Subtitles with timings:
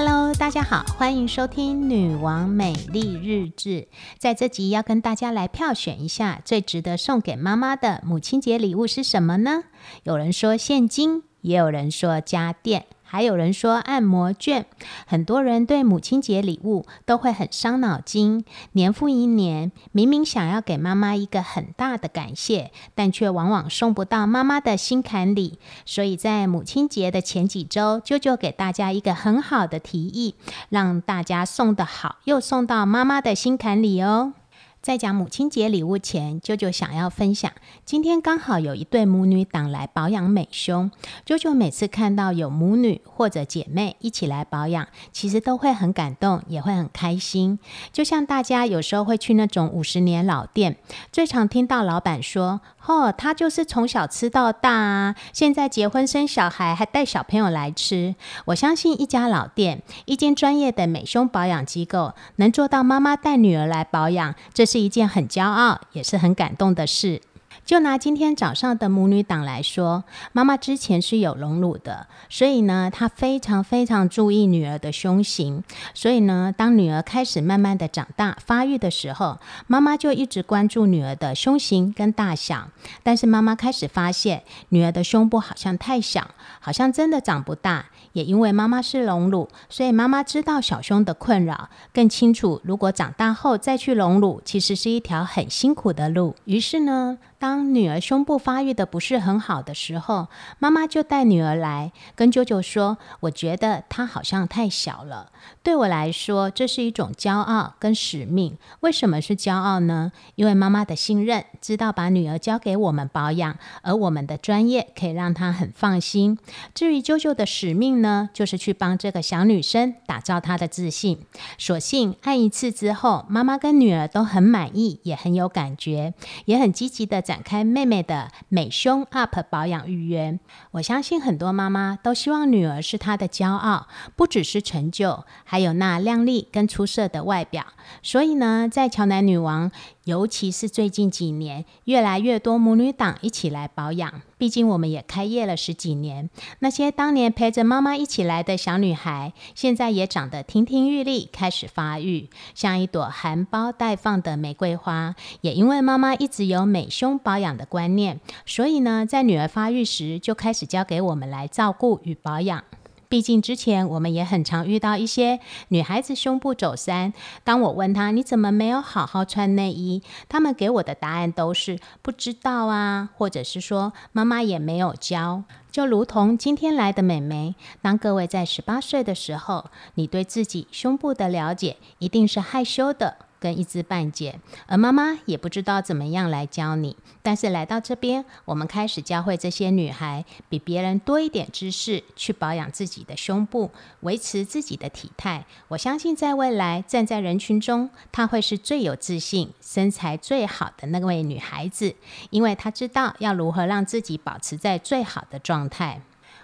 [0.00, 3.68] Hello，大家好，欢迎收听《女王美丽日志》。
[4.16, 9.64] 在这集要跟大家来票选一下最值得送给妈妈的母亲节礼物是什么呢？
[10.04, 12.86] 有人说现金，也有人说家电。
[13.10, 14.66] 还有人说按摩券，
[15.06, 18.44] 很多人对母亲节礼物都会很伤脑筋。
[18.72, 25.58] 年复一年，明明想要给妈妈一个很大的感谢，但却往往送不到妈妈的心坎里。
[25.86, 30.34] 所以在母亲节的前几周，舅舅给大家一个很好的提议，
[30.68, 34.34] 让大家送的好，又送到妈妈的心坎里哦。
[34.80, 37.52] 在讲母亲节礼物前，舅舅想要分享，
[37.84, 40.90] 今天刚好有一对母女党来保养美胸。
[41.26, 47.58] 舅舅每次看到有母女或者姐妹一起来保养，其实都会很感动，也会很开心。
[47.92, 50.76] 就像大家有时候会去那种五十年老店，
[51.12, 58.14] 最常听到老板说：“哦，他就是从小吃到大啊，现在结婚生小孩还带小朋友来吃。”
[58.46, 67.20] 我相信一家老店，一间专业的美胸保养机构，能做到妈妈带女儿来保养，这是一件很骄傲，也是很感动的事。
[67.68, 75.62] 就拿今天早上的母女档来说，妈妈之前是有隆乳的，所以呢，她非常非常注意女儿的胸型。
[75.92, 82.70] 所以呢，当女儿开始慢慢的长大发育的时候，妈妈就一直关注女儿的胸型跟大小。
[83.02, 86.30] 但是妈妈开始发现，女儿的胸部好像太小，
[86.60, 87.84] 好像真的长不大。
[88.14, 96.34] 也因为妈妈是隆乳，所以妈妈知道小胸的困扰，更清楚如果长大后再去隆乳，其实是一条很辛苦的路。
[96.46, 97.18] 于是呢。
[97.38, 100.26] 当女儿胸部发育的不是很好的时候，
[100.58, 105.30] 妈妈就带女儿来跟舅舅说：“我觉得她好像太小了。
[105.62, 108.58] 对我来说，这是一种骄傲跟使命。
[108.80, 110.10] 为什么是骄傲呢？
[110.34, 116.36] 因为妈妈的信任，知道把女儿交给我们保养，而我们的专业可以让她很放心。
[116.74, 121.24] 至于舅舅的使命呢，就是去帮这个小女生打造她的自信。
[121.56, 126.14] 所幸按一次之后，妈妈跟女儿都很满意，也很有感觉，
[126.46, 130.38] 也很积极的。”展开妹妹的美胸 UP 保养预约，
[130.70, 137.66] 我相信很多妈妈都希望女儿是她的骄傲，不只是成就，还有那靓丽跟出色的外表。
[138.02, 139.70] 所以呢，在乔男女王。
[140.04, 144.22] 尤其是最近几年，越来越多母女党一起来保养。
[144.38, 155.14] 毕竟我们也开业了十几年，那些当年陪着妈妈一起来的小女孩，现在也长得亭亭玉立，开始发育，像一朵含苞待放的玫瑰花。
[155.42, 162.64] 也因为妈妈一直有美胸保养的观念，所以呢，在女儿发育时就开始交给我们来照顾与保养。
[163.10, 175.44] 毕竟之前我们也很常遇到一些女孩子胸部走山，当我问她你怎么没有好好穿内衣，她们给我的答案都是不知道啊，或者是说妈妈也没有教。
[175.72, 183.16] 就如同今天来的美眉，当各位在十八岁的时候，你对自己胸部的了解一定是害羞的。
[183.40, 186.96] 跟一知半解，而妈妈也不知道怎么样来教你。
[187.22, 195.44] 但是来到这边，我们开始教会这些女孩比别人多一点知识，去保养自己的胸部，维持自己的体态。
[195.68, 201.94] 我相信在未来站在人群中，她会是最有自信、身材最好的那位女孩子，
[202.30, 206.00] 因为她知道要如何让自己保持在最好的状态。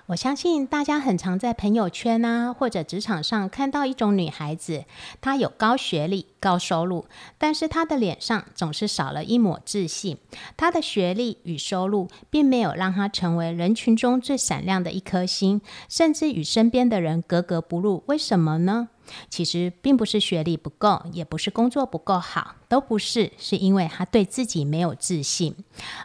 [0.07, 4.85] 我相信大家很常在朋友圈啊，或者职场上看到一种女孩子，
[5.23, 7.07] 她有高学历、高收入，
[7.39, 10.19] 但是她的脸上总是少了一抹自信。
[10.59, 18.05] 她的学历与收入并没有让她成为人群中最闪亮的一颗星，甚至与身边的人格格不入。
[18.07, 18.91] 为什么呢？
[19.29, 25.55] 其实并不是学历不够，也不是工作不够好，都不是，是因为他对自己没有自信。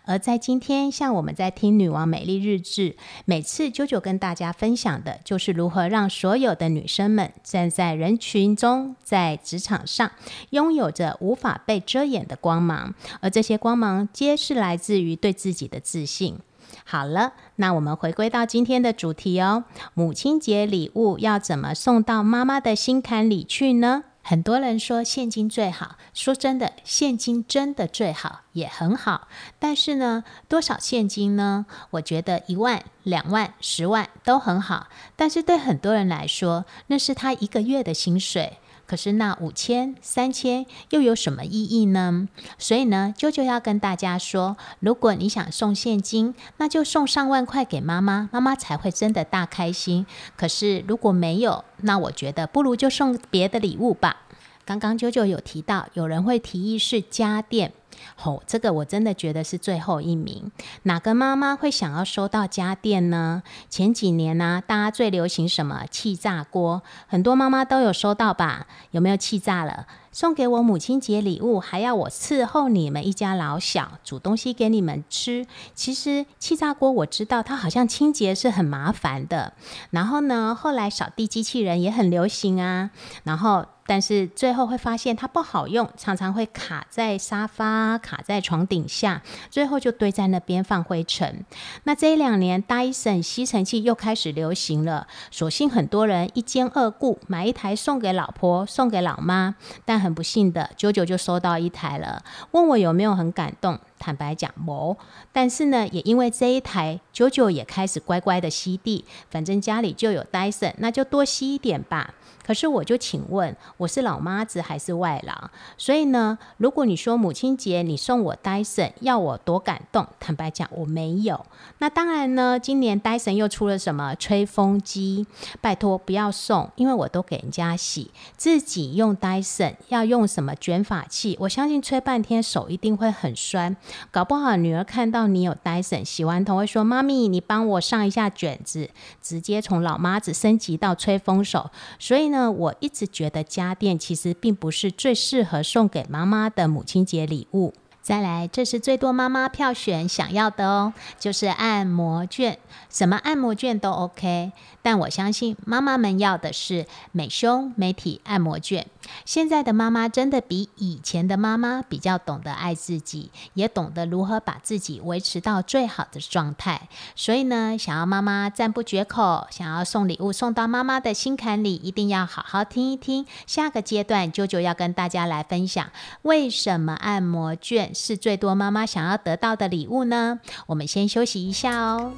[0.06, 2.92] 而在今天，像我们在听《女王美丽日志》，
[3.26, 10.12] 每次啾啾跟大家分享的，就是如何让所有的女生们站在人群中，在职场上
[10.52, 16.38] 拥有着无法被遮掩的光芒，而这些光芒皆是来自于对自己的自信。
[16.86, 19.64] 好了，那我们回归到今天的主题哦。
[19.94, 24.04] 母亲节礼物要怎么送到妈妈的心坎里去呢？
[24.22, 29.28] 很多人说现金最好，说真的，现金真的最好，也很好。
[29.58, 31.66] 但是呢，多少现金呢？
[31.92, 34.88] 我觉得一万、两万、十万都很好。
[35.16, 38.60] 但是对很多人来说，那是他一个月的薪水。
[38.90, 42.28] 可是那五千、三千又有什么意义呢？
[42.58, 50.08] 所以呢，舅舅要跟大家说，如果你想送现金，那就送上万块给妈妈，妈妈才会真的大开心。
[50.36, 54.24] 可是如果没有，那我觉得不如就送别的礼物吧。
[54.66, 57.74] 刚刚舅舅有提到，有人会提议是家电。
[58.16, 60.52] 吼，这个我真的觉得是最后一名。
[60.84, 63.44] 哪个妈妈会想要收到家电呢？
[63.70, 68.68] 前几年呢，大家最流行什么气炸锅，很多妈妈都有收到吧？
[68.92, 69.88] 有没有气炸了？
[70.12, 75.46] 送给我母亲节礼物，还要我伺候你们一家老小，煮东西给你们吃。
[75.76, 79.54] 其实气炸锅我知道，它好像清洁是很麻烦的。
[79.92, 82.90] 然后呢，后来扫地机器人也很流行啊。
[83.24, 83.66] 然后。
[83.90, 91.44] 但是最后会发现它不好用，常常会卡在沙发、卡在床顶下，最后就堆在那边放灰尘。
[91.86, 99.56] 那这一两年，Dyson 吸尘器又开始流行了，所幸很多人一兼二顾，买一台送给老婆、送给老妈。
[99.86, 102.22] 但很不幸的，九九就收到一台了，
[102.52, 103.80] 问我有没有很感动。
[104.00, 104.98] 坦白讲，没。
[105.32, 112.16] 但是呢，也因为这一台，九九也开始乖乖的吸地，反正家里就有 Dyson，那就多吸一点吧。
[112.44, 115.52] 可是我就请问，我是老妈子还是外郎？
[115.78, 120.08] 所以呢，如果你说母亲节你送我戴森，要我多感动？
[120.20, 121.46] 坦白讲，我没有。
[121.78, 125.28] 那当然呢，今年戴森又出了什么吹风机？
[125.62, 131.38] 拜托不要送，因为我都给人家洗，自己用戴森要用什么卷发器？
[131.42, 133.78] 我相信吹半天手一定会很酸，
[134.12, 138.90] 搞不好女儿看到你有 Dyson，，洗完头会说：“妈咪，你帮我上一下卷子。”
[139.24, 142.50] 直接从老妈子升级到吹风手，所以呢。
[142.60, 147.74] 我一直觉得家电其实并不是最适合送给妈妈的母亲节礼物。
[148.10, 152.58] 再来，这是最多妈妈票选想要的哦，就是按摩券，
[152.90, 154.52] 什么按摩券都 OK。
[154.82, 158.88] 但我相信妈妈们要的是美胸美体按摩券。
[159.26, 166.88] 现在的妈妈真的比以前的妈妈比较懂得爱自己，也懂得如何把自己维持到最好的状态。
[167.16, 173.28] 所以呢，想要妈妈赞不绝口，想要送礼物送到妈妈的心坎里，一定要好好听一听。
[173.46, 175.92] 下个阶段，舅舅要跟大家来分享，
[176.24, 180.40] 为什么按摩券是最多妈妈想要得到的礼物呢？
[180.68, 182.14] 我们先休息一下哦。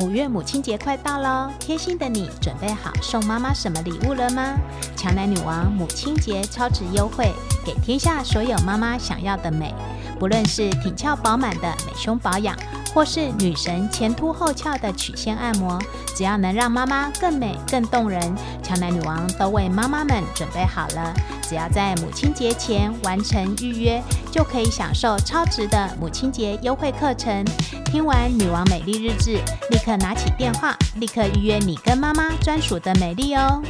[0.00, 4.54] 五月母亲节快到喽，贴心的你准备好送妈妈什么礼物了吗？
[4.96, 7.32] 强奶女王母亲节超值优惠，
[7.66, 9.74] 给天下所有妈妈想要的美，
[10.18, 12.56] 不论是挺翘饱满的美胸保养。
[12.94, 15.78] 或是女神前凸后翘的曲线按摩，
[16.16, 18.20] 只要能让妈妈更美更动人，
[18.62, 21.14] 强男女王都为妈妈们准备好了。
[21.42, 27.44] 只要在母亲节前完成预约，就可以享受超值的母亲节优惠课程。
[27.86, 29.38] 听完女王美丽日志，
[29.70, 33.62] 立刻拿起电话，立刻预约你跟妈妈专属的美丽哦。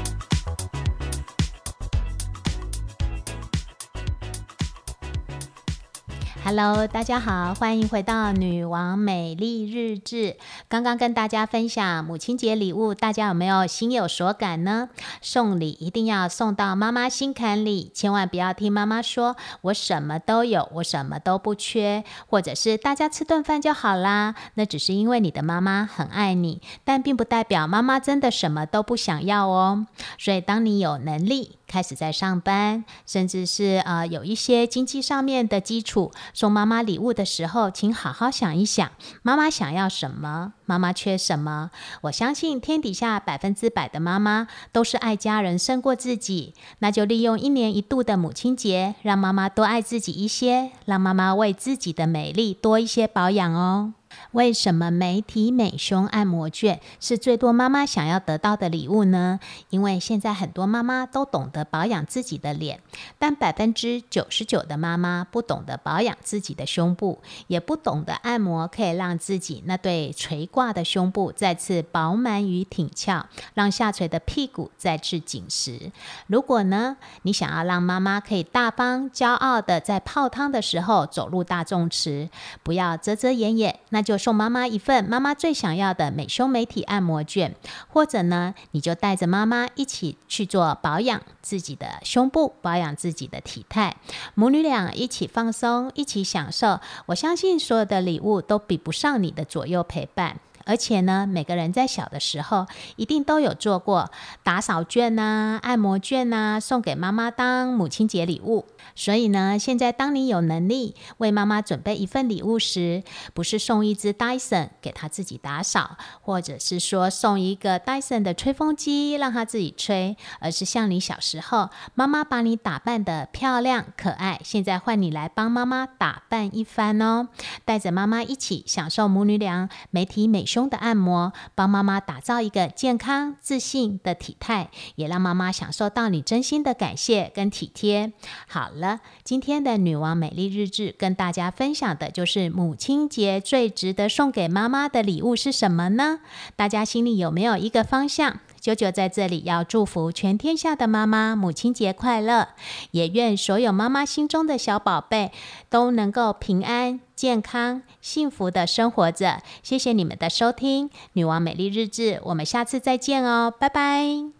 [6.51, 10.39] Hello，大家好，欢迎回到女王美丽日志。
[10.67, 14.89] 刚刚跟大家分享母亲节礼物，大家有没有心有所感呢？
[15.21, 24.35] 送礼一定要送到妈妈心坎里，千万不要听妈妈说我什么都有，我什么都不缺，或者是大家吃顿饭就好啦。
[24.55, 29.87] 那只是因为你的妈妈很爱你，但并不代表妈妈真的什么都不想要哦。
[30.17, 31.57] 所以，当你有能力。
[31.69, 38.93] 开始在上班，甚至是呃有一些经济上面的基础，送妈妈礼物的时候，请好好想一想，
[39.23, 41.73] 妈妈想要什么，妈妈缺什么。
[42.03, 53.95] 我相信天底下百分之百的妈妈都是爱家人胜过自己，那就利用一年一度的母亲节，让妈妈多爱自己一些，让妈妈为自己的美丽多一些保养哦。
[54.33, 59.41] 为什么美体美胸按摩券是最多妈妈想要得到的礼物呢？
[59.71, 62.81] 因为现在很多妈妈都懂得保养自己的脸，
[63.19, 75.93] 但百分之九十九的妈妈不懂得保养自己的胸部，也不懂得按摩可以让自己那对垂挂的胸部再次饱满与挺翘，让下垂的屁股再次紧实。
[76.27, 82.29] 如果呢，你想要让妈妈可以大方骄傲的在泡汤的时候走入大众池，
[82.63, 84.19] 不要遮遮掩掩，那就。
[84.19, 87.55] 送妈妈一份妈妈最想要的美胸美体按摩卷，
[87.87, 93.97] 或者呢，你就带着妈妈一起去做保养自己的胸部，保养自己的体态，
[94.35, 96.81] 母女俩一起放松，一起享受。
[97.07, 100.41] 我相信所有的礼物都比不上你的左右陪伴。
[100.69, 104.11] 而且呢，每个人在小的时候一定都有做过
[104.43, 108.67] 打扫券呐、按摩券呐，送给妈妈当母亲节礼物。
[108.95, 127.29] 所以呢，现在当你有能力为妈妈准备一份礼物时，不是送一支 Dyson 给她自己打扫，或者是说送一个 Dyson 的吹风机让她自己吹，而是像你小时候妈妈把你打扮的漂亮可爱，现在换你来帮妈妈打扮一番哦，
[127.65, 130.58] 带着妈妈一起享受母女俩美体美胸。
[130.59, 138.13] 中的按摩，帮妈妈打造一个健康自信的体态，也让妈妈享受到你真心的感谢跟体贴。
[138.49, 146.19] 好了，今天的女王美丽日志跟大家分享的就是母亲节最值得送给妈妈的礼物是什么呢？
[146.57, 148.41] 大家心里有没有一个方向？
[148.69, 152.49] 九九在这里要祝福全天下的妈妈母亲节快乐，
[152.91, 155.33] 也愿所有妈妈心中的小宝贝
[155.71, 159.41] 都能够平安、健康、幸福的生活着。
[159.63, 164.38] 谢谢你们的收听，《女王美丽日志》，我们下次再见哦，拜拜。